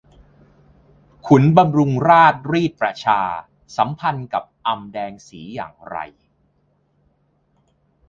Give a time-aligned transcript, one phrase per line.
[1.27, 3.21] ขุนบำรุงราชรีดประชา
[3.77, 5.97] สัมพันกับอำแดงสีอย่างไร